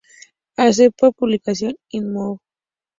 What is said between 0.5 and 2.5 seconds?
Accepted for publication in Monogr.